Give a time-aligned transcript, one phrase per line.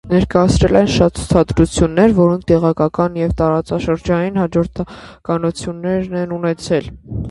[0.11, 6.95] Ներկայացրել են շատ ցուցադրություններ, որոնք տեղական և տարածաշրջանային հաջողություններ են ունեցել։